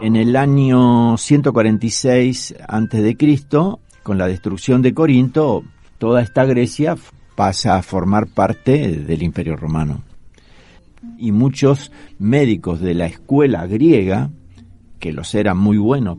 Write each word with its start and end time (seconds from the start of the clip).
En 0.00 0.14
el 0.14 0.36
año 0.36 1.16
146 1.16 2.54
a.C., 2.68 3.16
con 4.02 4.18
la 4.18 4.26
destrucción 4.26 4.82
de 4.82 4.92
Corinto, 4.92 5.64
toda 5.98 6.20
esta 6.20 6.44
Grecia 6.44 6.96
pasa 7.34 7.76
a 7.76 7.82
formar 7.82 8.26
parte 8.26 8.88
del 8.98 9.22
Imperio 9.22 9.56
Romano. 9.56 10.02
Y 11.18 11.32
muchos 11.32 11.92
médicos 12.18 12.80
de 12.80 12.94
la 12.94 13.06
escuela 13.06 13.66
griega, 13.66 14.30
que 15.00 15.12
los 15.12 15.34
eran 15.34 15.56
muy 15.56 15.78
buenos, 15.78 16.18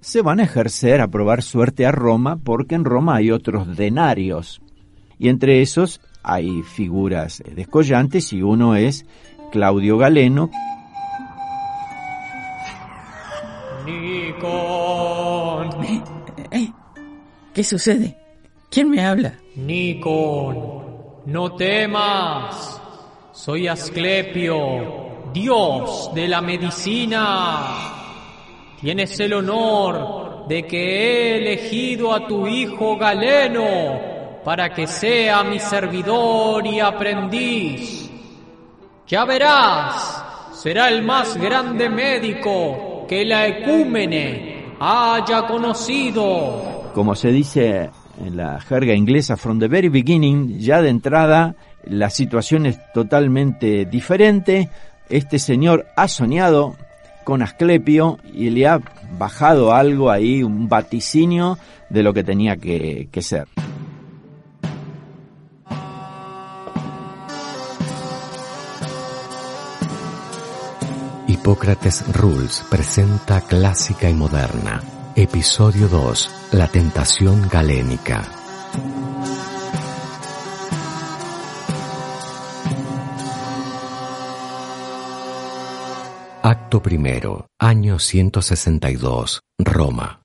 se 0.00 0.22
van 0.22 0.40
a 0.40 0.44
ejercer 0.44 1.00
a 1.00 1.08
probar 1.08 1.42
suerte 1.42 1.84
a 1.84 1.92
Roma 1.92 2.36
porque 2.42 2.74
en 2.74 2.84
Roma 2.84 3.16
hay 3.16 3.30
otros 3.30 3.76
denarios. 3.76 4.62
Y 5.18 5.28
entre 5.28 5.60
esos 5.60 6.00
hay 6.22 6.62
figuras 6.62 7.42
descollantes 7.54 8.32
y 8.32 8.42
uno 8.42 8.74
es 8.74 9.04
Claudio 9.52 9.98
Galeno. 9.98 10.50
¿Qué 17.54 17.62
sucede? 17.64 18.16
¿Quién 18.70 18.88
me 18.88 19.04
habla? 19.04 19.34
Nikon, 19.56 21.22
no 21.26 21.54
temas. 21.54 22.80
Soy 23.32 23.68
Asclepio, 23.68 25.30
dios 25.34 26.10
de 26.14 26.28
la 26.28 26.40
medicina. 26.40 27.92
Tienes 28.80 29.20
el 29.20 29.34
honor 29.34 30.46
de 30.48 30.66
que 30.66 30.78
he 30.78 31.38
elegido 31.38 32.14
a 32.14 32.26
tu 32.26 32.46
hijo 32.46 32.96
Galeno 32.96 34.00
para 34.42 34.72
que 34.72 34.86
sea 34.86 35.44
mi 35.44 35.58
servidor 35.58 36.66
y 36.66 36.80
aprendiz. 36.80 38.10
Ya 39.06 39.26
verás, 39.26 40.24
será 40.54 40.88
el 40.88 41.02
más 41.02 41.36
grande 41.36 41.90
médico 41.90 43.04
que 43.06 43.26
la 43.26 43.46
ecúmene 43.46 44.74
haya 44.80 45.46
conocido. 45.46 46.71
Como 46.94 47.14
se 47.14 47.28
dice 47.28 47.90
en 48.22 48.36
la 48.36 48.60
jerga 48.60 48.94
inglesa, 48.94 49.36
from 49.36 49.58
the 49.58 49.68
very 49.68 49.88
beginning, 49.88 50.58
ya 50.58 50.82
de 50.82 50.90
entrada 50.90 51.56
la 51.84 52.10
situación 52.10 52.66
es 52.66 52.78
totalmente 52.92 53.86
diferente. 53.86 54.68
Este 55.08 55.38
señor 55.38 55.86
ha 55.96 56.06
soñado 56.06 56.76
con 57.24 57.42
Asclepio 57.42 58.18
y 58.32 58.50
le 58.50 58.66
ha 58.66 58.80
bajado 59.18 59.72
algo 59.72 60.10
ahí, 60.10 60.42
un 60.42 60.68
vaticinio 60.68 61.58
de 61.88 62.02
lo 62.02 62.12
que 62.12 62.24
tenía 62.24 62.56
que, 62.56 63.08
que 63.10 63.22
ser. 63.22 63.48
Hipócrates 71.26 72.04
Rules 72.14 72.64
presenta 72.70 73.40
Clásica 73.40 74.08
y 74.08 74.14
Moderna. 74.14 75.01
Episodio 75.14 75.88
2. 75.88 76.52
La 76.52 76.68
tentación 76.68 77.46
galénica. 77.46 78.22
Acto 86.42 86.80
primero. 86.80 87.46
Año 87.58 87.98
162. 87.98 89.42
Roma. 89.58 90.22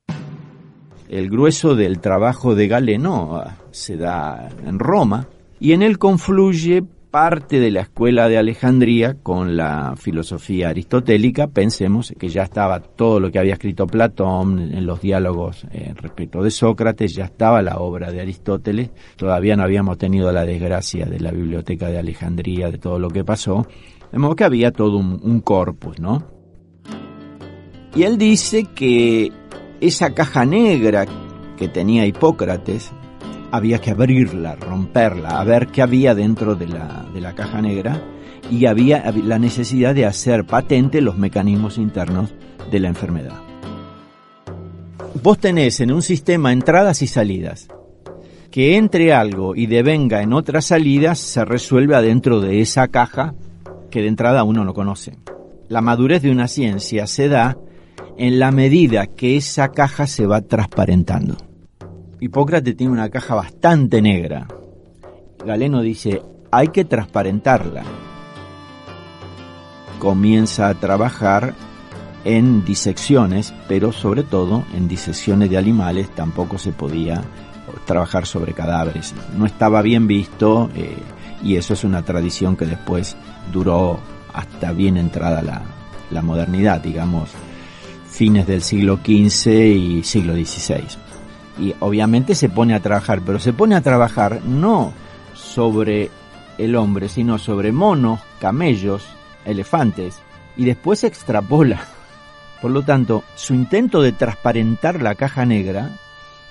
El 1.09 1.29
grueso 1.29 1.75
del 1.75 1.99
trabajo 1.99 2.55
de 2.55 2.69
Galeno 2.69 3.35
ah, 3.35 3.57
se 3.71 3.97
da 3.97 4.47
en 4.65 4.79
Roma 4.79 5.27
y 5.59 5.73
en 5.73 5.83
él 5.83 5.97
confluye 5.97 6.85
parte 7.11 7.59
de 7.59 7.71
la 7.71 7.81
escuela 7.81 8.27
de 8.27 8.37
Alejandría 8.37 9.15
con 9.21 9.55
la 9.55 9.95
filosofía 9.97 10.69
aristotélica. 10.69 11.47
Pensemos 11.47 12.13
que 12.17 12.29
ya 12.29 12.43
estaba 12.43 12.79
todo 12.81 13.19
lo 13.19 13.31
que 13.31 13.39
había 13.39 13.53
escrito 13.53 13.87
Platón 13.87 14.59
en 14.59 14.85
los 14.85 15.01
diálogos 15.01 15.65
eh, 15.71 15.93
respecto 15.95 16.43
de 16.43 16.51
Sócrates, 16.51 17.15
ya 17.15 17.25
estaba 17.25 17.61
la 17.61 17.77
obra 17.77 18.11
de 18.11 18.21
Aristóteles, 18.21 18.91
todavía 19.15 19.55
no 19.55 19.63
habíamos 19.63 19.97
tenido 19.97 20.31
la 20.31 20.45
desgracia 20.45 21.05
de 21.05 21.19
la 21.19 21.31
biblioteca 21.31 21.87
de 21.87 21.99
Alejandría, 21.99 22.69
de 22.69 22.77
todo 22.77 22.99
lo 22.99 23.09
que 23.09 23.23
pasó, 23.23 23.65
de 24.11 24.19
modo 24.19 24.35
que 24.35 24.43
había 24.43 24.71
todo 24.71 24.97
un, 24.97 25.19
un 25.23 25.41
corpus, 25.41 25.99
¿no? 25.99 26.23
Y 27.95 28.03
él 28.03 28.17
dice 28.17 28.65
que 28.75 29.31
esa 29.81 30.13
caja 30.13 30.45
negra 30.45 31.05
que 31.57 31.67
tenía 31.67 32.05
Hipócrates, 32.05 32.91
había 33.51 33.79
que 33.79 33.91
abrirla, 33.91 34.55
romperla, 34.55 35.39
a 35.39 35.43
ver 35.43 35.67
qué 35.67 35.81
había 35.81 36.15
dentro 36.15 36.55
de 36.55 36.67
la, 36.67 37.05
de 37.13 37.21
la 37.21 37.33
caja 37.33 37.61
negra 37.61 38.01
y 38.49 38.65
había 38.65 39.11
la 39.23 39.39
necesidad 39.39 39.95
de 39.95 40.05
hacer 40.05 40.45
patente 40.45 41.01
los 41.01 41.17
mecanismos 41.17 41.77
internos 41.77 42.33
de 42.71 42.79
la 42.79 42.87
enfermedad. 42.87 43.39
Vos 45.23 45.39
tenés 45.39 45.79
en 45.79 45.91
un 45.91 46.01
sistema 46.01 46.53
entradas 46.53 47.01
y 47.01 47.07
salidas. 47.07 47.67
Que 48.51 48.77
entre 48.77 49.13
algo 49.13 49.55
y 49.55 49.67
devenga 49.67 50.21
en 50.21 50.33
otras 50.33 50.65
salidas 50.65 51.19
se 51.19 51.43
resuelve 51.43 51.95
adentro 51.95 52.39
de 52.39 52.61
esa 52.61 52.87
caja 52.87 53.35
que 53.91 54.01
de 54.01 54.07
entrada 54.07 54.43
uno 54.43 54.63
no 54.63 54.73
conoce. 54.73 55.17
La 55.69 55.81
madurez 55.81 56.21
de 56.21 56.31
una 56.31 56.47
ciencia 56.47 57.07
se 57.07 57.27
da 57.27 57.57
en 58.17 58.39
la 58.39 58.51
medida 58.51 59.05
que 59.07 59.37
esa 59.37 59.69
caja 59.69 60.07
se 60.07 60.25
va 60.25 60.41
transparentando. 60.41 61.46
Hipócrates 62.19 62.75
tiene 62.75 62.93
una 62.93 63.09
caja 63.09 63.35
bastante 63.35 64.01
negra. 64.01 64.47
Galeno 65.45 65.81
dice, 65.81 66.23
hay 66.49 66.69
que 66.69 66.83
transparentarla. 66.83 67.83
Comienza 69.99 70.69
a 70.69 70.73
trabajar 70.73 71.53
en 72.25 72.65
disecciones, 72.65 73.53
pero 73.67 73.91
sobre 73.91 74.23
todo 74.23 74.65
en 74.75 74.87
disecciones 74.87 75.51
de 75.51 75.57
animales 75.57 76.09
tampoco 76.09 76.57
se 76.57 76.71
podía 76.71 77.23
trabajar 77.85 78.25
sobre 78.25 78.53
cadáveres. 78.53 79.13
No 79.37 79.45
estaba 79.45 79.83
bien 79.83 80.07
visto 80.07 80.71
eh, 80.75 80.97
y 81.43 81.55
eso 81.55 81.73
es 81.73 81.83
una 81.83 82.03
tradición 82.03 82.57
que 82.57 82.65
después 82.65 83.15
duró 83.53 83.99
hasta 84.33 84.71
bien 84.71 84.97
entrada 84.97 85.43
la, 85.43 85.61
la 86.09 86.23
modernidad, 86.23 86.81
digamos, 86.81 87.29
fines 88.09 88.47
del 88.47 88.63
siglo 88.63 88.99
XV 89.03 89.51
y 89.51 90.03
siglo 90.03 90.33
XVI 90.33 91.06
y 91.59 91.75
obviamente 91.79 92.35
se 92.35 92.49
pone 92.49 92.73
a 92.73 92.81
trabajar, 92.81 93.21
pero 93.25 93.39
se 93.39 93.53
pone 93.53 93.75
a 93.75 93.81
trabajar 93.81 94.41
no 94.43 94.93
sobre 95.33 96.09
el 96.57 96.75
hombre, 96.75 97.09
sino 97.09 97.37
sobre 97.37 97.71
monos, 97.71 98.19
camellos, 98.39 99.05
elefantes, 99.45 100.19
y 100.55 100.65
después 100.65 100.99
se 100.99 101.07
extrapola. 101.07 101.85
Por 102.61 102.71
lo 102.71 102.81
tanto, 102.81 103.23
su 103.35 103.53
intento 103.53 104.01
de 104.01 104.11
transparentar 104.11 105.01
la 105.01 105.15
caja 105.15 105.45
negra 105.45 105.91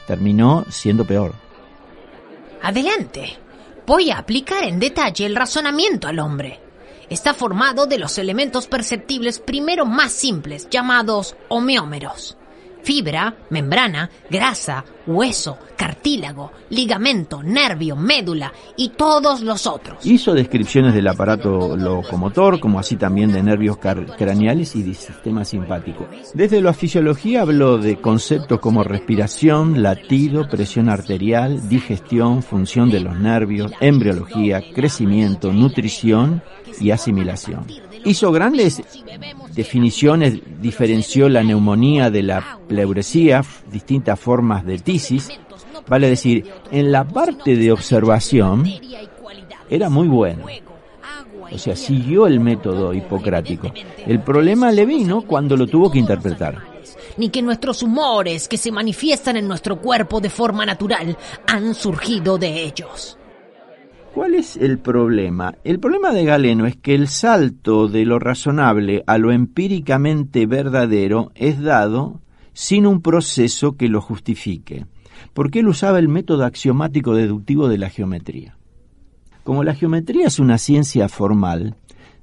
terminó 0.07 0.65
siendo 0.69 1.05
peor. 1.05 1.35
Adelante. 2.63 3.39
Voy 3.87 4.11
a 4.11 4.19
aplicar 4.19 4.65
en 4.65 4.81
detalle 4.81 5.27
el 5.27 5.37
razonamiento 5.37 6.09
al 6.09 6.19
hombre. 6.19 6.61
Está 7.09 7.35
formado 7.35 7.87
de 7.87 7.99
los 7.99 8.19
elementos 8.19 8.67
perceptibles 8.67 9.39
primero 9.39 9.87
más 9.87 10.11
simples, 10.11 10.69
llamados 10.69 11.37
homeómeros 11.49 12.37
fibra, 12.87 13.35
membrana, 13.51 14.09
grasa, 14.31 14.85
hueso, 15.09 15.59
cartílago, 15.77 16.53
ligamento, 16.71 17.43
nervio, 17.43 17.97
médula 17.97 18.53
y 18.77 18.91
todos 18.91 19.41
los 19.41 19.67
otros. 19.67 20.07
Hizo 20.07 20.33
descripciones 20.35 20.95
del 20.95 21.09
aparato 21.09 21.77
locomotor, 21.77 22.61
como 22.61 22.79
así 22.79 22.95
también 22.95 23.33
de 23.33 23.43
nervios 23.43 23.79
craneales 23.79 24.77
y 24.77 24.85
de 24.85 24.95
sistema 24.95 25.45
simpático. 25.45 26.07
Desde 26.33 26.61
la 26.61 26.73
fisiología 26.73 27.43
habló 27.43 27.77
de 27.79 28.01
conceptos 28.01 28.61
como 28.61 28.85
respiración, 28.85 29.83
latido, 29.83 30.49
presión 30.49 30.89
arterial, 30.89 31.69
digestión, 31.69 32.41
función 32.41 32.89
de 32.89 33.01
los 33.01 33.19
nervios, 33.19 33.73
embriología, 33.81 34.63
crecimiento, 34.73 35.53
nutrición 35.53 36.41
y 36.81 36.93
asimilación. 36.93 37.67
Hizo 38.05 38.31
grandes 38.31 38.81
definiciones, 39.57 40.39
diferenció 40.61 41.29
la 41.29 41.43
neumonía 41.43 42.11
de 42.11 42.23
la 42.23 42.61
pleuresía, 42.69 43.43
distintas 43.73 44.21
formas 44.21 44.65
de 44.65 44.79
tisis. 44.79 45.31
Vale 45.89 46.09
decir, 46.09 46.45
en 46.71 46.93
la 46.93 47.05
parte 47.09 47.57
de 47.57 47.73
observación 47.73 48.65
era 49.71 49.89
muy 49.89 50.09
bueno. 50.09 50.45
O 51.51 51.59
sea, 51.59 51.75
siguió 51.75 52.27
el 52.27 52.41
método 52.41 52.93
hipocrático. 52.93 53.73
El 54.07 54.21
problema 54.21 54.71
le 54.73 54.85
vino 54.85 55.23
cuando 55.23 55.57
lo 55.57 55.67
tuvo 55.67 55.91
que 55.91 55.99
interpretar. 55.99 56.77
Ni 57.17 57.31
que 57.31 57.41
nuestros 57.41 57.83
humores 57.83 58.49
que 58.49 58.59
se 58.59 58.71
manifiestan 58.71 59.37
en 59.37 59.49
nuestro 59.49 59.81
cuerpo 59.81 60.21
de 60.21 60.29
forma 60.29 60.67
natural 60.67 61.17
han 61.47 61.75
surgido 61.75 62.37
de 62.37 62.65
ellos. 62.65 63.17
¿Cuál 64.17 64.35
es 64.35 64.57
el 64.57 64.79
problema? 64.79 65.57
El 65.63 65.79
problema 65.79 66.11
de 66.11 66.25
Galeno 66.25 66.65
es 66.65 66.75
que 66.75 66.95
el 66.95 67.07
salto 67.07 67.87
de 67.87 68.07
lo 68.07 68.19
razonable 68.19 69.05
a 69.07 69.19
lo 69.19 69.31
empíricamente 69.31 70.47
verdadero 70.47 71.33
es 71.35 71.61
dado 71.61 72.23
sin 72.55 72.87
un 72.87 73.03
proceso 73.03 73.77
que 73.77 73.91
lo 73.91 74.01
justifique, 74.01 74.87
porque 75.35 75.59
él 75.59 75.69
usaba 75.69 75.99
el 75.99 76.09
método 76.09 76.47
axiomático 76.47 77.15
deductivo 77.15 77.69
de 77.69 77.77
la 77.77 77.91
geometría. 77.91 78.57
Como 79.45 79.63
la 79.63 79.75
geometría 79.75 80.29
es 80.29 80.39
una 80.39 80.57
ciencia 80.57 81.11
formal, 81.11 81.77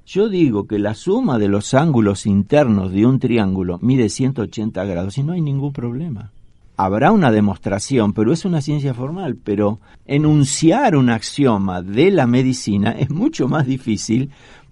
Yo 0.04 0.28
digo 0.28 0.66
que 0.66 0.80
la 0.80 0.94
suma 0.94 1.38
de 1.38 1.46
los 1.46 1.74
ángulos 1.74 2.26
internos 2.26 2.90
de 2.90 3.06
un 3.06 3.20
triángulo 3.20 3.78
mide 3.80 4.08
180 4.08 4.84
grados 4.84 5.16
y 5.16 5.22
no 5.22 5.32
hay 5.32 5.42
ningún 5.42 5.72
problema. 5.72 6.32
Habrá 6.76 7.12
una 7.12 7.30
demostración, 7.30 8.12
pero 8.12 8.32
es 8.32 8.44
una 8.44 8.60
ciencia 8.60 8.94
formal, 8.94 9.36
pero 9.36 9.78
enunciar 10.06 10.96
un 10.96 11.08
axioma 11.08 11.82
de 11.82 12.10
la 12.10 12.26
medicina 12.26 12.92
es 12.92 13.10
mucho 13.10 13.46
más 13.46 13.66
difícil 13.66 14.30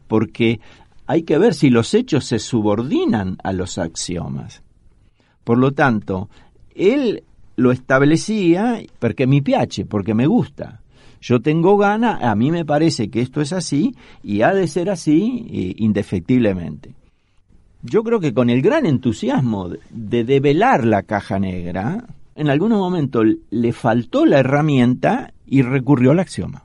porque 0.09 0.61
hay 1.07 1.23
que 1.23 1.39
ver 1.39 1.55
si 1.55 1.71
los 1.71 1.95
hechos 1.95 2.25
se 2.25 2.39
subordinan 2.39 3.39
a 3.45 3.53
los 3.53 3.79
axiomas. 3.79 4.63
Por 5.45 5.59
lo 5.59 5.73
tanto, 5.73 6.29
él 6.75 7.23
lo 7.57 7.71
establecía 7.71 8.83
porque 8.99 9.27
me 9.27 9.43
piace, 9.43 9.85
porque 9.85 10.15
me 10.15 10.27
gusta. 10.27 10.81
Yo 11.21 11.41
tengo 11.41 11.77
gana, 11.77 12.19
a 12.31 12.35
mí 12.35 12.51
me 12.51 12.65
parece 12.65 13.09
que 13.09 13.21
esto 13.21 13.41
es 13.41 13.53
así 13.53 13.95
y 14.25 14.43
ha 14.43 14.53
de 14.53 14.67
ser 14.67 14.91
así 14.91 15.47
eh, 15.51 15.75
indefectiblemente. 15.79 16.95
Yo 17.83 18.05
creo 18.05 18.21
que 18.21 18.33
con 18.33 18.49
el 18.49 18.63
gran 18.63 18.87
entusiasmo 18.87 19.71
de 19.91 20.25
develar 20.25 20.85
la 20.85 21.03
caja 21.03 21.41
negra, 21.41 22.05
en 22.37 22.49
algún 22.49 22.71
momento 22.71 23.23
le 23.51 23.73
faltó 23.73 24.25
la 24.25 24.39
herramienta 24.39 25.33
y 25.47 25.63
recurrió 25.63 26.13
al 26.13 26.21
axioma. 26.21 26.65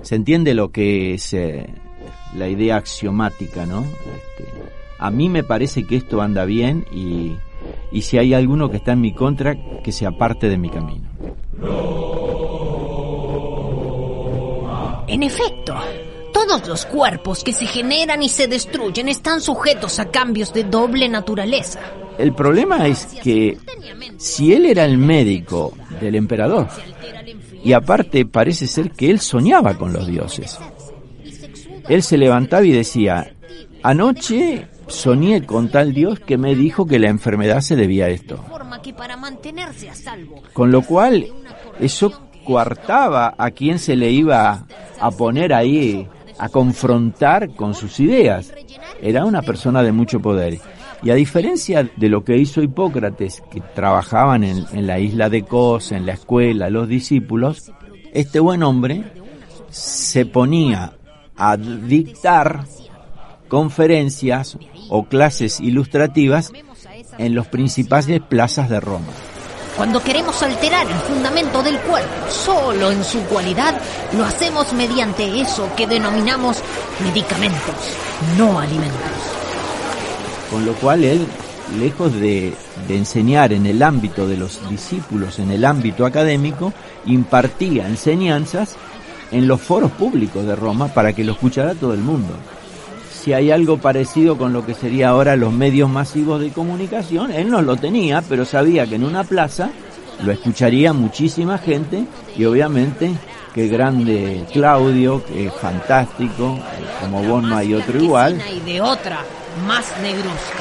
Se 0.00 0.16
entiende 0.16 0.54
lo 0.54 0.72
que 0.72 1.14
es 1.14 1.32
eh, 1.34 1.66
la 2.36 2.48
idea 2.48 2.76
axiomática, 2.76 3.66
¿no? 3.66 3.82
Este, 3.82 4.50
a 4.98 5.10
mí 5.10 5.28
me 5.28 5.44
parece 5.44 5.84
que 5.84 5.96
esto 5.96 6.22
anda 6.22 6.44
bien 6.46 6.86
y, 6.90 7.36
y 7.92 8.02
si 8.02 8.16
hay 8.18 8.32
alguno 8.32 8.70
que 8.70 8.78
está 8.78 8.92
en 8.92 9.02
mi 9.02 9.12
contra, 9.12 9.56
que 9.82 9.92
sea 9.92 10.10
parte 10.10 10.48
de 10.48 10.58
mi 10.58 10.70
camino. 10.70 11.08
En 15.06 15.22
efecto, 15.22 15.76
todos 16.46 16.66
los 16.66 16.86
cuerpos 16.86 17.44
que 17.44 17.52
se 17.52 17.66
generan 17.66 18.22
y 18.22 18.28
se 18.28 18.48
destruyen 18.48 19.08
están 19.08 19.40
sujetos 19.40 19.98
a 20.00 20.10
cambios 20.10 20.52
de 20.52 20.64
doble 20.64 21.08
naturaleza. 21.08 21.80
El 22.18 22.34
problema 22.34 22.88
es 22.88 23.06
que 23.22 23.58
si 24.18 24.52
él 24.52 24.66
era 24.66 24.84
el 24.84 24.98
médico 24.98 25.72
del 26.00 26.16
emperador, 26.16 26.68
y 27.64 27.72
aparte 27.72 28.26
parece 28.26 28.66
ser 28.66 28.90
que 28.90 29.10
él 29.10 29.20
soñaba 29.20 29.78
con 29.78 29.92
los 29.92 30.06
dioses, 30.06 30.58
él 31.88 32.02
se 32.02 32.18
levantaba 32.18 32.64
y 32.64 32.72
decía, 32.72 33.34
anoche 33.82 34.66
soñé 34.88 35.46
con 35.46 35.68
tal 35.68 35.94
Dios 35.94 36.18
que 36.18 36.38
me 36.38 36.54
dijo 36.56 36.86
que 36.86 36.98
la 36.98 37.08
enfermedad 37.08 37.60
se 37.60 37.76
debía 37.76 38.06
a 38.06 38.10
esto. 38.10 38.44
Con 40.52 40.72
lo 40.72 40.82
cual, 40.82 41.26
eso 41.80 42.12
coartaba 42.44 43.34
a 43.38 43.52
quien 43.52 43.78
se 43.78 43.94
le 43.94 44.10
iba 44.10 44.66
a 45.00 45.10
poner 45.12 45.54
ahí 45.54 46.08
a 46.38 46.48
confrontar 46.48 47.54
con 47.54 47.74
sus 47.74 48.00
ideas. 48.00 48.52
Era 49.00 49.24
una 49.24 49.42
persona 49.42 49.82
de 49.82 49.92
mucho 49.92 50.20
poder. 50.20 50.58
Y 51.02 51.10
a 51.10 51.14
diferencia 51.14 51.88
de 51.96 52.08
lo 52.08 52.24
que 52.24 52.36
hizo 52.36 52.62
Hipócrates, 52.62 53.42
que 53.50 53.60
trabajaban 53.60 54.44
en, 54.44 54.64
en 54.72 54.86
la 54.86 54.98
isla 54.98 55.28
de 55.28 55.42
Cos, 55.42 55.92
en 55.92 56.06
la 56.06 56.12
escuela, 56.12 56.70
los 56.70 56.88
discípulos, 56.88 57.72
este 58.12 58.38
buen 58.38 58.62
hombre 58.62 59.04
se 59.70 60.26
ponía 60.26 60.92
a 61.36 61.56
dictar 61.56 62.64
conferencias 63.48 64.56
o 64.88 65.04
clases 65.04 65.60
ilustrativas 65.60 66.52
en 67.18 67.34
los 67.34 67.46
principales 67.48 68.20
plazas 68.20 68.70
de 68.70 68.80
Roma. 68.80 69.12
Cuando 69.76 70.02
queremos 70.02 70.42
alterar 70.42 70.86
el 70.86 70.98
fundamento 70.98 71.62
del 71.62 71.78
cuerpo 71.80 72.30
solo 72.30 72.90
en 72.90 73.02
su 73.02 73.20
cualidad, 73.22 73.80
lo 74.16 74.24
hacemos 74.24 74.72
mediante 74.74 75.40
eso 75.40 75.70
que 75.74 75.86
denominamos 75.86 76.58
medicamentos, 77.02 77.74
no 78.36 78.58
alimentos. 78.58 78.92
Con 80.50 80.66
lo 80.66 80.74
cual 80.74 81.04
él, 81.04 81.26
lejos 81.78 82.12
de, 82.12 82.52
enseñar 82.90 83.54
en 83.54 83.64
el 83.64 83.82
ámbito 83.82 84.28
de 84.28 84.36
los 84.36 84.68
discípulos, 84.68 85.38
en 85.38 85.50
el 85.50 85.64
ámbito 85.64 86.04
académico, 86.04 86.74
impartía 87.06 87.86
enseñanzas 87.88 88.76
en 89.30 89.48
los 89.48 89.62
foros 89.62 89.90
públicos 89.92 90.44
de 90.44 90.54
Roma 90.54 90.88
para 90.88 91.14
que 91.14 91.24
lo 91.24 91.32
escuchara 91.32 91.74
todo 91.74 91.94
el 91.94 92.00
mundo 92.00 92.34
si 93.22 93.32
hay 93.32 93.52
algo 93.52 93.78
parecido 93.78 94.36
con 94.36 94.52
lo 94.52 94.66
que 94.66 94.74
sería 94.74 95.10
ahora 95.10 95.36
los 95.36 95.52
medios 95.52 95.88
masivos 95.88 96.40
de 96.40 96.50
comunicación. 96.50 97.30
Él 97.30 97.50
no 97.50 97.62
lo 97.62 97.76
tenía, 97.76 98.20
pero 98.22 98.44
sabía 98.44 98.84
que 98.86 98.96
en 98.96 99.04
una 99.04 99.22
plaza 99.22 99.70
lo 100.24 100.32
escucharía 100.32 100.92
muchísima 100.92 101.56
gente 101.58 102.04
y 102.36 102.44
obviamente 102.44 103.12
qué 103.54 103.68
grande 103.68 104.44
Claudio, 104.52 105.24
que 105.24 105.46
es 105.46 105.54
fantástico, 105.54 106.58
como 107.00 107.22
vos 107.22 107.42
no 107.44 107.56
hay 107.56 107.74
otro 107.74 108.02
igual. 108.02 108.42
Y 108.52 108.58
de 108.60 108.80
otra, 108.80 109.20
más 109.68 109.86
negruzca. 110.02 110.58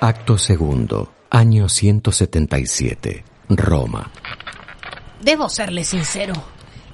Acto 0.00 0.38
segundo, 0.38 1.12
año 1.28 1.68
177. 1.68 3.29
Roma. 3.56 4.10
Debo 5.20 5.48
serle 5.48 5.84
sincero. 5.84 6.34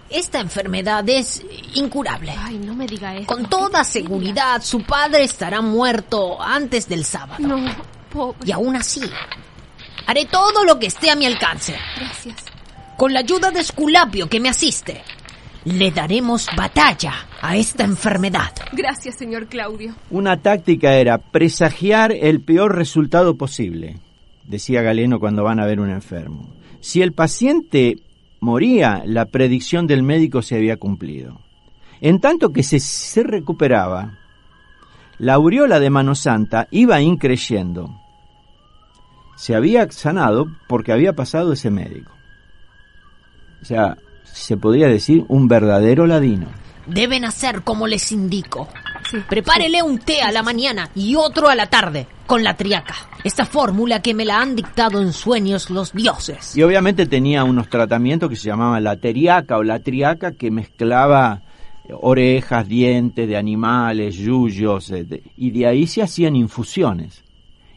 Esta 0.08 0.40
enfermedad 0.40 1.08
es 1.08 1.42
incurable. 1.74 2.32
Ay, 2.36 2.58
no 2.58 2.74
me 2.74 2.86
diga 2.86 3.16
eso. 3.16 3.26
Con 3.26 3.46
toda 3.46 3.82
seguridad, 3.84 4.62
su 4.62 4.82
padre 4.82 5.24
estará 5.24 5.60
muerto 5.60 6.40
antes 6.40 6.88
del 6.88 7.04
sábado. 7.04 7.46
No, 7.46 7.58
pobre. 8.10 8.38
Y 8.44 8.52
aún 8.52 8.76
así, 8.76 9.02
haré 10.06 10.26
todo 10.26 10.64
lo 10.64 10.78
que 10.78 10.86
esté 10.86 11.10
a 11.10 11.16
mi 11.16 11.26
alcance. 11.26 11.76
Gracias. 11.96 12.36
Con 12.96 13.12
la 13.12 13.20
ayuda 13.20 13.50
de 13.50 13.60
Esculapio 13.60 14.28
que 14.28 14.40
me 14.40 14.48
asiste, 14.48 15.02
le 15.64 15.90
daremos 15.90 16.48
batalla 16.56 17.26
a 17.42 17.56
esta 17.56 17.84
enfermedad. 17.84 18.52
Gracias, 18.72 19.16
señor 19.16 19.48
Claudio. 19.48 19.94
Una 20.10 20.40
táctica 20.40 20.94
era 20.94 21.18
presagiar 21.18 22.12
el 22.12 22.40
peor 22.40 22.76
resultado 22.76 23.36
posible 23.36 24.00
decía 24.46 24.82
Galeno 24.82 25.19
cuando 25.19 25.44
van 25.44 25.60
a 25.60 25.66
ver 25.66 25.81
un 25.81 25.90
enfermo. 25.90 26.54
Si 26.81 27.02
el 27.02 27.12
paciente 27.12 27.96
moría, 28.40 29.02
la 29.04 29.26
predicción 29.26 29.87
del 29.87 30.02
médico 30.02 30.43
se 30.43 30.56
había 30.56 30.76
cumplido. 30.76 31.40
En 32.00 32.20
tanto 32.20 32.52
que 32.52 32.62
se, 32.62 32.78
se 32.78 33.22
recuperaba, 33.22 34.19
la 35.19 35.34
aureola 35.34 35.81
de 35.81 35.90
Mano 35.90 36.14
Santa 36.14 36.68
iba 36.70 37.00
increyendo. 37.00 38.00
Se 39.37 39.54
había 39.54 39.90
sanado 39.90 40.47
porque 40.68 40.92
había 40.92 41.14
pasado 41.14 41.52
ese 41.52 41.70
médico. 41.70 42.12
O 43.62 43.64
sea, 43.64 43.97
se 44.25 44.56
podría 44.56 44.88
decir 44.88 45.25
un 45.28 45.49
verdadero 45.49 46.06
ladino. 46.06 46.47
Deben 46.87 47.25
hacer 47.25 47.62
como 47.62 47.87
les 47.87 48.12
indico. 48.12 48.68
Prepárele 49.28 49.82
un 49.82 49.99
té 49.99 50.23
a 50.23 50.30
la 50.30 50.42
mañana 50.42 50.90
y 50.94 51.16
otro 51.16 51.49
a 51.49 51.54
la 51.54 51.66
tarde, 51.66 52.06
con 52.26 52.45
la 52.45 52.56
triaca. 52.56 52.95
Esta 53.25 53.47
fórmula 53.47 54.02
que 54.02 54.14
me 54.14 54.25
la 54.25 54.40
han 54.40 54.56
dictado 54.56 55.00
en 55.00 55.12
sueños 55.12 55.71
los 55.71 55.92
dioses. 55.92 56.56
Y 56.56 56.62
obviamente 56.62 57.06
tenía 57.06 57.45
unos 57.45 57.68
tratamientos 57.68 58.28
que 58.28 58.37
se 58.37 58.49
llamaban 58.49 58.85
la 58.85 58.97
teriaca 58.97 59.56
o 59.56 59.62
la 59.62 59.80
triaca 59.80 60.33
que 60.33 60.50
mezclaba 60.50 61.42
orejas, 62.00 62.68
dientes 62.68 63.28
de 63.28 63.37
animales, 63.37 64.16
yuyos, 64.16 64.90
eh, 64.90 65.23
y 65.37 65.50
de 65.50 65.66
ahí 65.66 65.87
se 65.87 66.02
hacían 66.02 66.37
infusiones. 66.37 67.25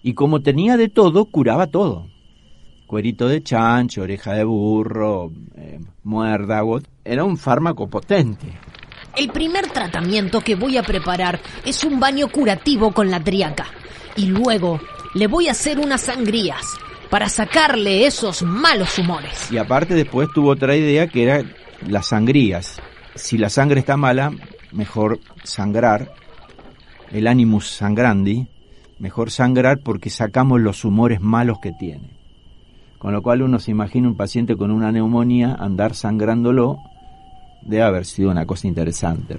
Y 0.02 0.14
como 0.14 0.42
tenía 0.42 0.78
de 0.78 0.90
todo, 0.90 1.26
curaba 1.26 1.68
todo. 1.68 2.08
Cuerito 2.88 3.28
de 3.28 3.44
chancho, 3.44 4.02
oreja 4.02 4.34
de 4.34 4.44
burro, 4.44 5.32
eh, 5.56 5.80
muérdago. 6.04 6.80
Era 7.06 7.24
un 7.24 7.38
fármaco 7.38 7.88
potente. 7.88 8.48
El 9.16 9.30
primer 9.30 9.68
tratamiento 9.68 10.42
que 10.42 10.56
voy 10.56 10.78
a 10.78 10.84
preparar 10.84 11.40
es 11.66 11.84
un 11.84 12.00
baño 12.00 12.30
curativo 12.30 12.92
con 12.92 13.12
la 13.12 13.20
triaca. 13.20 13.68
Y 14.16 14.28
luego 14.28 14.80
le 15.14 15.28
voy 15.28 15.48
a 15.48 15.52
hacer 15.52 15.80
unas 15.80 16.02
sangrías 16.02 16.66
para 17.10 17.30
sacarle 17.30 18.06
esos 18.06 18.44
malos 18.44 18.98
humores. 18.98 19.52
Y 19.52 19.58
aparte 19.58 19.96
después 19.96 20.30
tuvo 20.34 20.50
otra 20.50 20.76
idea 20.76 21.08
que 21.08 21.24
era 21.24 21.44
las 21.88 22.08
sangrías. 22.08 22.80
Si 23.16 23.38
la 23.38 23.50
sangre 23.50 23.80
está 23.80 23.98
mala, 23.98 24.32
mejor 24.72 25.20
sangrar. 25.44 26.14
El 27.12 27.26
animus 27.26 27.68
sangrandi, 27.68 28.48
mejor 29.00 29.32
sangrar 29.32 29.80
porque 29.80 30.12
sacamos 30.12 30.62
los 30.62 30.86
humores 30.86 31.22
malos 31.22 31.58
que 31.60 31.72
tiene. 31.72 32.20
Con 33.00 33.14
lo 33.14 33.24
cual 33.24 33.42
uno 33.42 33.58
se 33.60 33.72
imagina 33.72 34.08
un 34.08 34.16
paciente 34.16 34.56
con 34.56 34.70
una 34.70 34.92
neumonía 34.92 35.56
andar 35.58 35.96
sangrándolo 35.96 36.78
debe 37.62 37.84
haber 37.84 38.06
sido 38.06 38.30
una 38.30 38.46
cosa 38.46 38.68
interesante. 38.68 39.38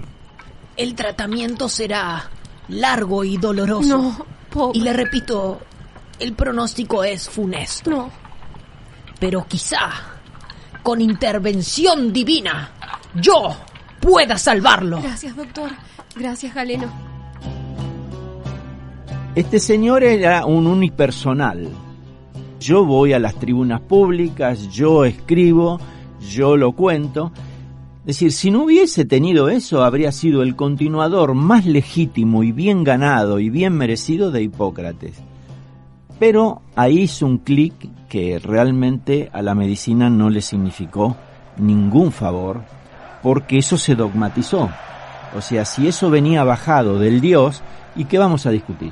El 0.77 0.95
tratamiento 0.95 1.69
será 1.69 2.29
largo 2.67 3.23
y 3.23 3.37
doloroso. 3.37 3.87
No, 3.87 4.25
pobre. 4.51 4.77
Y 4.77 4.81
le 4.81 4.93
repito, 4.93 5.59
el 6.19 6.33
pronóstico 6.33 7.03
es 7.03 7.29
funesto. 7.29 7.89
No. 7.89 8.11
Pero 9.19 9.45
quizá, 9.47 9.89
con 10.83 11.01
intervención 11.01 12.11
divina, 12.11 12.71
yo 13.15 13.55
pueda 13.99 14.37
salvarlo. 14.37 15.01
Gracias, 15.01 15.35
doctor. 15.35 15.71
Gracias, 16.15 16.53
Galeno. 16.53 16.91
Este 19.33 19.59
señor 19.59 20.03
era 20.03 20.45
un 20.45 20.67
unipersonal. 20.67 21.69
Yo 22.59 22.83
voy 22.83 23.13
a 23.13 23.19
las 23.19 23.35
tribunas 23.35 23.79
públicas, 23.81 24.69
yo 24.69 25.05
escribo, 25.05 25.79
yo 26.19 26.57
lo 26.57 26.73
cuento. 26.73 27.31
Es 28.01 28.15
decir, 28.15 28.31
si 28.31 28.49
no 28.49 28.63
hubiese 28.63 29.05
tenido 29.05 29.49
eso, 29.49 29.83
habría 29.83 30.11
sido 30.11 30.41
el 30.41 30.55
continuador 30.55 31.35
más 31.35 31.67
legítimo 31.67 32.41
y 32.41 32.51
bien 32.51 32.83
ganado 32.83 33.39
y 33.39 33.51
bien 33.51 33.73
merecido 33.73 34.31
de 34.31 34.41
Hipócrates. 34.41 35.17
Pero 36.17 36.63
ahí 36.75 37.01
hizo 37.01 37.27
un 37.27 37.37
clic 37.37 37.75
que 38.09 38.39
realmente 38.39 39.29
a 39.33 39.43
la 39.43 39.53
medicina 39.53 40.09
no 40.09 40.31
le 40.31 40.41
significó 40.41 41.15
ningún 41.57 42.11
favor, 42.11 42.63
porque 43.21 43.59
eso 43.59 43.77
se 43.77 43.93
dogmatizó. 43.93 44.71
O 45.37 45.41
sea, 45.41 45.63
si 45.63 45.87
eso 45.87 46.09
venía 46.09 46.43
bajado 46.43 46.97
del 46.97 47.21
Dios, 47.21 47.61
¿y 47.95 48.05
qué 48.05 48.17
vamos 48.17 48.47
a 48.47 48.49
discutir? 48.49 48.91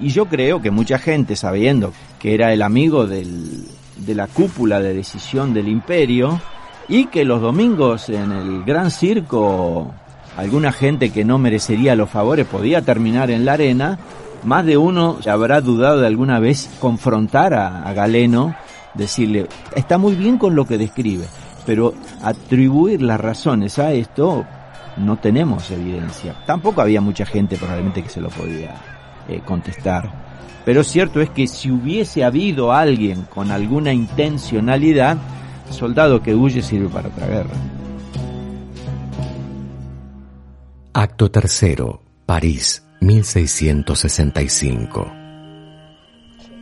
Y 0.00 0.08
yo 0.08 0.26
creo 0.26 0.60
que 0.60 0.72
mucha 0.72 0.98
gente, 0.98 1.36
sabiendo 1.36 1.92
que 2.18 2.34
era 2.34 2.52
el 2.52 2.62
amigo 2.62 3.06
del, 3.06 3.64
de 3.96 4.14
la 4.14 4.26
cúpula 4.26 4.80
de 4.80 4.94
decisión 4.94 5.54
del 5.54 5.68
imperio, 5.68 6.40
y 6.88 7.06
que 7.06 7.24
los 7.24 7.40
domingos 7.40 8.08
en 8.08 8.32
el 8.32 8.64
gran 8.64 8.90
circo 8.90 9.92
alguna 10.36 10.70
gente 10.70 11.10
que 11.10 11.24
no 11.24 11.38
merecería 11.38 11.96
los 11.96 12.10
favores 12.10 12.46
podía 12.46 12.82
terminar 12.82 13.30
en 13.30 13.44
la 13.44 13.54
arena, 13.54 13.98
más 14.44 14.64
de 14.64 14.76
uno 14.76 15.18
habrá 15.28 15.60
dudado 15.60 16.00
de 16.00 16.06
alguna 16.06 16.38
vez 16.38 16.70
confrontar 16.78 17.54
a, 17.54 17.92
Galeno, 17.92 18.54
decirle, 18.94 19.48
está 19.74 19.98
muy 19.98 20.14
bien 20.14 20.38
con 20.38 20.54
lo 20.54 20.66
que 20.66 20.78
describe, 20.78 21.24
pero 21.64 21.94
atribuir 22.22 23.02
las 23.02 23.20
razones 23.20 23.78
a 23.78 23.92
esto 23.92 24.44
no 24.98 25.16
tenemos 25.16 25.70
evidencia. 25.70 26.34
Tampoco 26.46 26.80
había 26.80 27.00
mucha 27.00 27.26
gente 27.26 27.56
probablemente 27.56 28.02
que 28.02 28.08
se 28.08 28.20
lo 28.20 28.28
podía 28.28 28.74
eh, 29.28 29.40
contestar. 29.44 30.25
Pero 30.66 30.82
cierto 30.82 31.20
es 31.20 31.30
que 31.30 31.46
si 31.46 31.70
hubiese 31.70 32.24
habido 32.24 32.72
alguien 32.72 33.22
con 33.32 33.52
alguna 33.52 33.92
intencionalidad, 33.92 35.16
soldado 35.70 36.24
que 36.24 36.34
huye 36.34 36.60
sirve 36.60 36.88
para 36.88 37.08
otra 37.08 37.28
guerra. 37.28 37.54
Acto 40.92 41.30
tercero, 41.30 42.02
París, 42.26 42.84
1665. 43.00 45.12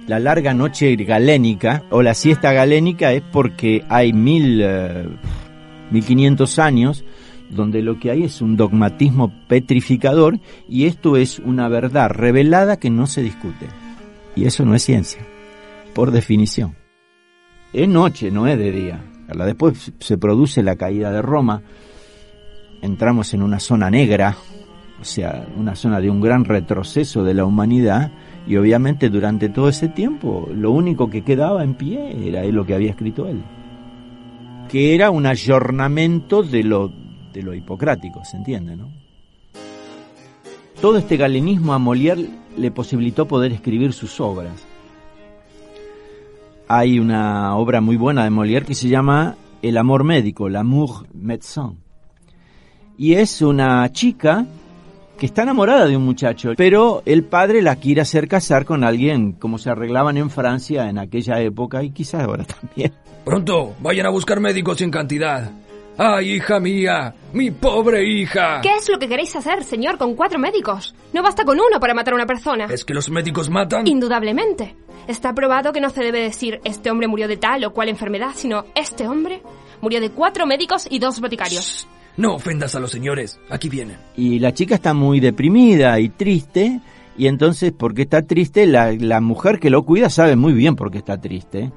La 0.07 0.19
larga 0.19 0.53
noche 0.53 0.95
galénica 0.97 1.85
o 1.91 2.03
la 2.03 2.13
siesta 2.13 2.53
galénica 2.53 3.11
es 3.13 3.23
porque 3.33 3.87
hay 3.89 4.13
mil, 4.13 4.61
eh, 4.63 5.09
mil 5.91 6.05
quinientos 6.05 6.59
años 6.59 7.07
donde 7.49 7.81
lo 7.81 7.99
que 7.99 8.11
hay 8.11 8.25
es 8.25 8.43
un 8.43 8.59
dogmatismo 8.59 9.33
petrificador 9.49 10.41
y 10.69 10.85
esto 10.85 11.17
es 11.17 11.39
una 11.39 11.69
verdad 11.69 12.11
revelada 12.11 12.79
que 12.79 12.91
no 12.91 13.07
se 13.07 13.23
discute. 13.23 13.67
Y 14.37 14.47
eso 14.47 14.64
no 14.64 14.75
es 14.75 14.83
ciencia, 14.83 15.21
por 15.95 16.11
definición. 16.11 16.75
Es 17.73 17.88
noche, 17.88 18.31
no 18.31 18.47
es 18.47 18.59
de 18.59 18.73
día. 18.73 19.05
Después 19.29 19.93
se 19.99 20.19
produce 20.19 20.62
la 20.62 20.76
caída 20.76 21.11
de 21.11 21.23
Roma, 21.23 21.62
entramos 22.83 23.33
en 23.35 23.43
una 23.43 23.59
zona 23.59 23.91
negra, 23.91 24.37
o 25.00 25.05
sea, 25.05 25.47
una 25.57 25.75
zona 25.75 26.00
de 26.00 26.11
un 26.11 26.21
gran 26.21 26.45
retroceso 26.45 27.25
de 27.25 27.35
la 27.35 27.45
humanidad, 27.45 28.12
y 28.47 28.57
obviamente 28.57 29.09
durante 29.09 29.49
todo 29.49 29.69
ese 29.69 29.88
tiempo 29.88 30.49
lo 30.53 30.71
único 30.71 31.09
que 31.09 31.23
quedaba 31.23 31.64
en 31.64 31.75
pie 31.75 32.29
era 32.29 32.45
lo 32.45 32.67
que 32.67 32.75
había 32.75 32.91
escrito 32.91 33.26
él, 33.26 33.43
que 34.69 34.95
era 34.95 35.11
un 35.11 35.26
ayornamiento 35.26 36.43
de 36.43 36.62
lo, 36.62 36.93
de 37.33 37.43
lo 37.43 37.55
hipocrático, 37.55 38.25
¿se 38.25 38.37
entiende, 38.37 38.76
no? 38.76 39.04
Todo 40.85 40.99
este 40.99 41.17
galenismo 41.17 41.73
a 41.73 41.79
Molière 41.79 42.29
le 42.59 42.71
posibilitó 42.71 43.26
poder 43.26 43.53
escribir 43.53 43.95
sus 43.95 44.21
obras. 44.21 44.53
Hay 46.69 46.99
una 46.99 47.57
obra 47.57 47.81
muy 47.81 47.97
buena 47.97 48.25
de 48.25 48.29
Molière 48.29 48.67
que 48.67 48.75
se 48.75 48.91
llama 48.91 49.35
El 49.62 49.79
amor 49.79 50.05
médico, 50.05 50.50
L'amour 50.50 51.07
médecin 51.14 51.79
y 52.99 53.14
es 53.14 53.41
una 53.41 53.91
chica 53.93 54.45
que 55.17 55.25
está 55.25 55.45
enamorada 55.45 55.87
de 55.87 55.97
un 55.97 56.05
muchacho, 56.05 56.53
pero 56.55 57.03
el 57.07 57.25
padre 57.25 57.62
la 57.62 57.76
quiere 57.76 58.03
hacer 58.03 58.29
casar 58.29 58.67
con 58.67 58.85
alguien 58.85 59.33
como 59.33 59.57
se 59.57 59.71
arreglaban 59.71 60.19
en 60.19 60.29
Francia 60.29 60.91
en 60.91 60.99
aquella 60.99 61.41
época 61.41 61.83
y 61.83 61.93
quizás 61.93 62.25
ahora 62.25 62.45
también. 62.61 62.93
Pronto, 63.25 63.73
vayan 63.81 64.05
a 64.05 64.11
buscar 64.11 64.38
médicos 64.38 64.76
sin 64.76 64.91
cantidad. 64.91 65.50
¡Ay, 65.97 66.33
hija 66.33 66.59
mía! 66.59 67.15
¡Mi 67.33 67.53
pobre 67.53 68.05
hija! 68.05 68.61
¿Qué 68.63 68.75
es 68.75 68.89
lo 68.89 68.99
que 68.99 69.09
queréis 69.09 69.35
hacer, 69.37 69.63
señor, 69.63 69.97
con 69.97 70.17
cuatro 70.17 70.41
médicos? 70.41 70.95
No 71.13 71.23
basta 71.23 71.45
con 71.45 71.59
uno 71.59 71.79
para 71.79 71.95
matar 71.95 72.15
a 72.15 72.17
una 72.17 72.27
persona. 72.27 72.67
¿Es 72.67 72.85
que 72.85 72.95
los 72.95 73.11
médicos 73.11 73.49
matan? 73.49 73.87
Indudablemente. 73.87 74.75
Está 75.07 75.35
probado 75.35 75.73
que 75.73 75.81
no 75.81 75.91
se 75.91 76.03
debe 76.03 76.21
decir 76.21 76.61
este 76.65 76.91
hombre 76.91 77.07
murió 77.07 77.29
de 77.29 77.37
tal 77.37 77.65
o 77.65 77.73
cual 77.73 77.89
enfermedad, 77.89 78.31
sino 78.35 78.65
este 78.75 79.07
hombre 79.07 79.43
murió 79.81 80.01
de 80.01 80.11
cuatro 80.11 80.47
médicos 80.47 80.89
y 80.91 80.99
dos 80.99 81.21
boticarios. 81.21 81.87
No 82.17 82.35
ofendas 82.35 82.75
a 82.75 82.81
los 82.81 82.91
señores, 82.91 83.39
aquí 83.49 83.69
vienen. 83.69 83.99
Y 84.17 84.41
la 84.41 84.53
chica 84.53 84.77
está 84.77 84.95
muy 84.95 85.21
deprimida 85.21 85.99
y 86.01 86.09
triste, 86.09 86.81
y 87.17 87.27
entonces, 87.29 87.73
porque 87.77 88.03
está 88.03 88.23
triste, 88.23 88.67
la, 88.67 88.93
la 88.93 89.21
mujer 89.21 89.61
que 89.61 89.71
lo 89.71 89.85
cuida 89.85 90.11
sabe 90.11 90.35
muy 90.35 90.53
bien 90.53 90.75
por 90.75 90.91
qué 90.91 90.99
está 90.99 91.21
triste. 91.21 91.71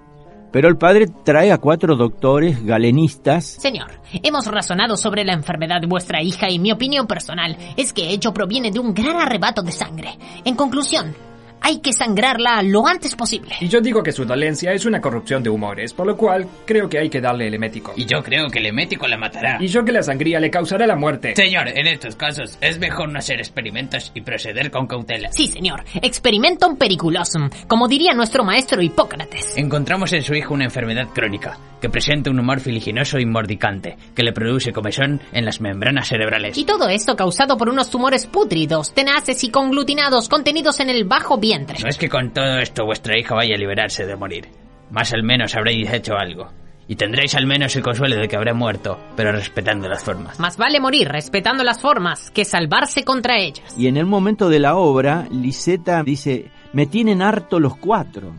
Pero 0.58 0.70
el 0.70 0.78
padre 0.78 1.06
trae 1.24 1.52
a 1.52 1.60
cuatro 1.60 1.96
doctores 1.96 2.66
galenistas. 2.66 3.46
Señor, 3.46 3.92
hemos 4.24 4.48
razonado 4.48 4.98
sobre 4.98 5.24
la 5.24 5.34
enfermedad 5.34 5.80
de 5.80 5.86
vuestra 5.86 6.24
hija 6.24 6.50
y 6.50 6.58
mi 6.58 6.72
opinión 6.72 7.06
personal 7.06 7.56
es 7.76 7.94
que 7.94 8.10
ello 8.10 8.34
proviene 8.34 8.72
de 8.72 8.80
un 8.80 8.92
gran 8.92 9.18
arrebato 9.18 9.62
de 9.62 9.72
sangre. 9.72 10.18
En 10.46 10.56
conclusión, 10.56 11.14
hay 11.62 11.80
que 11.80 11.94
sangrarla 11.94 12.62
lo 12.64 12.88
antes 12.88 13.16
posible. 13.16 13.56
Y 13.60 13.68
yo 13.68 13.82
digo 13.82 14.04
que 14.04 14.12
su 14.12 14.26
dolencia 14.26 14.72
es 14.74 14.86
una 14.86 15.02
corrupción 15.02 15.44
de 15.44 15.50
humores, 15.50 15.94
por 15.94 16.08
lo 16.08 16.16
cual 16.16 16.48
creo 16.66 16.90
que 16.90 17.00
hay 17.00 17.10
que 17.10 17.22
darle 17.22 17.48
el 17.48 17.54
emético. 17.54 17.94
Y 17.96 18.06
yo 18.06 18.24
creo 18.24 18.48
que 18.48 18.60
el 18.60 18.68
emético 18.68 19.08
la 19.08 19.18
matará. 19.18 19.58
Y 19.60 19.68
yo 19.68 19.84
que 19.84 19.92
la 19.92 20.04
sangría 20.04 20.40
le 20.40 20.50
causará 20.50 20.88
la 20.88 20.96
muerte. 20.96 21.34
Señor, 21.36 21.68
en 21.70 21.88
estos 21.88 22.16
casos 22.16 22.58
es 22.62 22.80
mejor 22.80 23.10
no 23.10 23.20
hacer 23.20 23.40
experimentos 23.40 24.12
y 24.14 24.22
proceder 24.22 24.72
con 24.72 24.88
cautela. 24.88 25.32
Sí, 25.32 25.48
señor. 25.48 25.84
Experimentum 26.02 26.78
periculosum, 26.78 27.50
como 27.68 27.88
diría 27.88 28.14
nuestro 28.14 28.44
maestro 28.44 28.82
Hipócrates. 28.82 29.58
Encontramos 29.58 30.14
en 30.14 30.24
su 30.24 30.34
hijo 30.36 30.54
una 30.54 30.66
enfermedad 30.66 31.08
crónica, 31.14 31.58
que 31.82 31.90
presenta 31.90 32.30
un 32.30 32.40
humor 32.40 32.60
filiginoso 32.60 33.20
y 33.20 33.26
mordicante, 33.26 33.98
que 34.16 34.24
le 34.24 34.34
produce 34.34 34.74
comezón 34.74 35.22
en 35.32 35.46
las 35.46 35.62
membranas 35.62 36.08
cerebrales. 36.08 36.58
Y 36.58 36.66
todo 36.66 36.90
esto 36.90 37.16
causado 37.16 37.58
por 37.58 37.70
unos 37.70 37.90
tumores 37.90 38.26
pútridos, 38.26 38.94
tenaces 38.94 39.44
y 39.44 39.50
conglutinados 39.50 40.30
contenidos 40.30 40.80
en 40.80 40.90
el 40.90 41.06
bajo 41.06 41.38
vientre. 41.38 41.78
No 41.82 41.90
es 41.90 41.98
que 41.98 42.10
con 42.10 42.32
todo 42.32 42.60
esto 42.60 42.86
vuestra 42.86 43.18
hija 43.18 43.36
vaya 43.36 43.56
a 43.56 43.60
liberarse 43.60 44.06
de 44.06 44.16
morir. 44.16 44.48
Más 44.90 45.14
al 45.14 45.24
menos 45.24 45.56
habréis 45.56 45.92
hecho 45.92 46.16
algo. 46.16 46.50
Y 46.90 46.96
tendréis 46.96 47.36
al 47.36 47.46
menos 47.46 47.76
el 47.76 47.84
consuelo 47.84 48.16
de 48.16 48.30
que 48.30 48.38
habrá 48.38 48.54
muerto, 48.54 48.98
pero 49.18 49.34
respetando 49.34 49.90
las 49.90 50.04
formas. 50.04 50.40
Más 50.40 50.56
vale 50.56 50.80
morir 50.80 51.10
respetando 51.10 51.66
las 51.66 51.82
formas 51.82 52.32
que 52.32 52.46
salvarse 52.46 53.04
contra 53.04 53.38
ellas. 53.38 53.76
Y 53.78 53.88
en 53.88 53.98
el 53.98 54.06
momento 54.06 54.48
de 54.48 54.60
la 54.60 54.78
obra, 54.78 55.28
Liseta 55.30 56.02
dice, 56.04 56.50
me 56.72 56.86
tienen 56.86 57.22
harto 57.22 57.60
los 57.60 57.76
cuatro. 57.76 58.34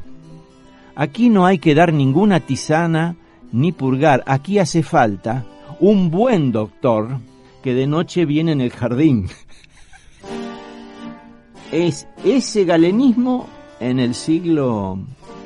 Aquí 0.96 1.28
no 1.28 1.44
hay 1.44 1.58
que 1.58 1.74
dar 1.74 1.92
ninguna 1.92 2.40
tisana 2.40 3.16
ni 3.52 3.72
purgar, 3.72 4.22
aquí 4.26 4.58
hace 4.58 4.82
falta 4.82 5.44
un 5.80 6.10
buen 6.10 6.52
doctor 6.52 7.18
que 7.62 7.74
de 7.74 7.86
noche 7.86 8.24
viene 8.24 8.52
en 8.52 8.60
el 8.60 8.70
jardín. 8.70 9.28
es 11.72 12.06
ese 12.24 12.64
galenismo 12.64 13.48
en 13.80 14.00
el 14.00 14.14
siglo 14.14 14.98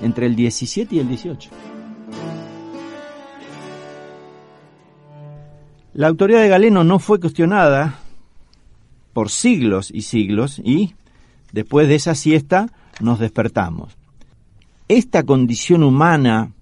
entre 0.02 0.26
el 0.26 0.37
17 0.37 0.97
y 0.97 0.99
el 0.99 1.09
18. 1.09 1.50
La 5.94 6.09
autoridad 6.09 6.40
de 6.40 6.49
Galeno 6.49 6.85
no 6.85 6.99
fue 6.99 7.21
cuestionada 7.21 7.99
por 9.12 9.28
siglos 9.28 9.90
y 9.92 10.02
siglos 10.02 10.59
y 10.59 10.94
después 11.52 11.87
de 11.87 11.97
esa 11.97 12.14
siesta 12.14 12.73
nos 13.00 13.18
despertamos. 13.18 13.97
Esta 14.88 15.25
condición 15.25 15.82
humana 15.82 16.52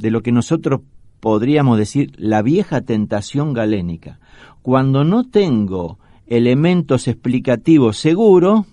de 0.00 0.10
lo 0.10 0.22
que 0.22 0.32
nosotros 0.32 0.80
podríamos 1.20 1.78
decir 1.78 2.12
la 2.16 2.42
vieja 2.42 2.80
tentación 2.80 3.52
galénica, 3.52 4.18
cuando 4.62 5.04
no 5.04 5.28
tengo 5.28 5.98
elementos 6.26 7.08
explicativos 7.08 7.98
seguros, 7.98 8.66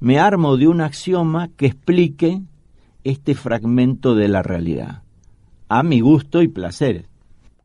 me 0.00 0.18
armo 0.18 0.56
de 0.56 0.66
un 0.66 0.80
axioma 0.80 1.48
que 1.56 1.66
explique 1.66 2.42
este 3.04 3.34
fragmento 3.34 4.14
de 4.14 4.28
la 4.28 4.42
realidad, 4.42 5.02
a 5.68 5.82
mi 5.82 6.00
gusto 6.00 6.42
y 6.42 6.48
placer. 6.48 7.06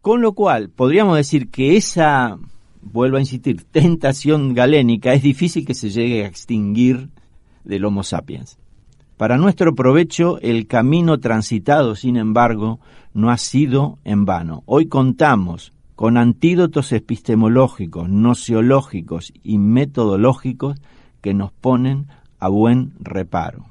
Con 0.02 0.22
lo 0.22 0.34
cual, 0.34 0.70
podríamos 0.70 1.18
decir 1.18 1.50
que 1.50 1.76
esa, 1.76 2.38
vuelvo 2.82 3.18
a 3.18 3.22
insistir, 3.22 3.64
tentación 3.64 4.54
galénica 4.54 5.14
es 5.14 5.24
difícil 5.24 5.66
que 5.66 5.74
se 5.74 5.90
llegue 5.90 6.24
a 6.24 6.28
extinguir 6.28 7.10
del 7.64 7.86
Homo 7.86 8.04
sapiens. 8.04 8.58
Para 9.18 9.38
nuestro 9.38 9.74
provecho, 9.74 10.38
el 10.42 10.68
camino 10.68 11.20
transitado, 11.20 11.96
sin 11.96 12.18
embargo, 12.18 12.80
no 13.16 13.32
ha 13.32 13.38
sido 13.38 13.98
en 14.04 14.26
vano. 14.26 14.62
Hoy 14.68 14.86
contamos 14.86 15.74
con 15.96 16.18
antídotos 16.18 16.92
epistemológicos, 16.92 18.08
nociológicos 18.08 19.34
y 19.44 19.58
metodológicos 19.58 20.78
que 21.20 21.34
nos 21.34 21.52
ponen 21.52 22.06
a 22.38 22.48
buen 22.50 22.94
reparo. 23.00 23.66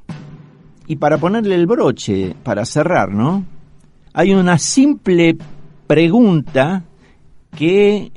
Y 0.89 0.97
para 0.97 1.19
ponerle 1.19 1.55
el 1.55 1.69
broche, 1.69 2.35
para 2.43 2.65
cerrar, 2.65 3.13
¿no? 3.13 3.45
Hay 4.15 4.35
una 4.35 4.59
simple 4.59 5.37
pregunta 5.87 6.83
que 7.57 8.11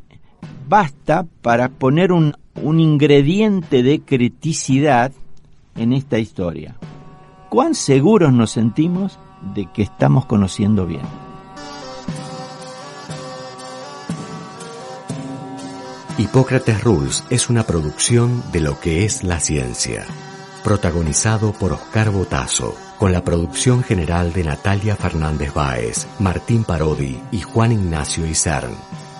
basta 0.67 1.27
para 1.43 1.69
poner 1.69 2.12
un, 2.12 2.33
un 2.55 2.79
ingrediente 2.79 3.83
de 3.83 4.00
criticidad 4.00 5.12
en 5.75 5.93
esta 5.93 6.17
historia. 6.17 6.75
¿Cuán 7.49 7.73
seguros 7.73 8.31
nos 8.31 8.51
sentimos 8.51 9.17
de 9.41 9.65
que 9.65 9.81
estamos 9.81 10.27
conociendo 10.27 10.85
bien? 10.85 11.01
Hipócrates 16.19 16.83
Rules 16.83 17.23
es 17.31 17.49
una 17.49 17.63
producción 17.63 18.43
de 18.51 18.59
lo 18.59 18.79
que 18.79 19.03
es 19.03 19.23
la 19.23 19.39
ciencia. 19.39 20.05
Protagonizado 20.63 21.51
por 21.53 21.73
Oscar 21.73 22.11
Botazo, 22.11 22.75
con 22.99 23.13
la 23.13 23.23
producción 23.23 23.81
general 23.81 24.31
de 24.31 24.43
Natalia 24.43 24.95
Fernández 24.95 25.51
Báez, 25.51 26.05
Martín 26.19 26.63
Parodi 26.63 27.19
y 27.31 27.41
Juan 27.41 27.71
Ignacio 27.71 28.27
Isern. 28.27 28.75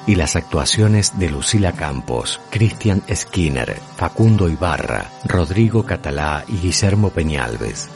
Y 0.05 0.13
las 0.13 0.36
actuaciones 0.36 1.17
de 1.17 1.29
Lucila 1.29 1.71
Campos, 1.71 2.39
Cristian 2.51 3.01
Skinner, 3.12 3.79
Facundo 3.95 4.48
Ibarra, 4.48 5.09
Rodrigo 5.25 5.83
Catalá 5.83 6.45
y 6.48 6.57
Guillermo 6.57 7.09
Peñalves. 7.09 7.89